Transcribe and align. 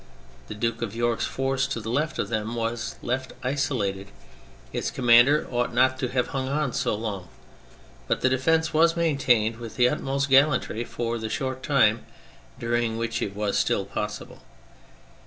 The 0.47 0.55
Duke 0.55 0.81
of 0.81 0.95
York's 0.95 1.27
force, 1.27 1.67
to 1.67 1.79
the 1.79 1.91
left 1.91 2.17
of 2.17 2.29
them, 2.29 2.55
was 2.55 2.95
left 3.03 3.33
isolated: 3.43 4.07
its 4.73 4.89
commander 4.89 5.47
ought 5.51 5.75
not 5.75 5.99
to 5.99 6.07
have 6.07 6.29
hung 6.29 6.47
on 6.49 6.73
so 6.73 6.95
long. 6.95 7.29
But 8.07 8.21
the 8.21 8.29
defence 8.29 8.73
was 8.73 8.97
maintained 8.97 9.57
with 9.57 9.75
the 9.75 9.87
utmost 9.87 10.27
gallantry 10.31 10.83
for 10.85 11.19
the 11.19 11.29
short 11.29 11.61
time 11.61 12.03
during 12.57 12.97
which 12.97 13.21
it 13.21 13.35
was 13.35 13.59
still 13.59 13.85
possible. 13.85 14.41